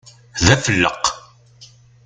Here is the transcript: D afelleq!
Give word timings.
D 0.45 0.47
afelleq! 0.53 1.03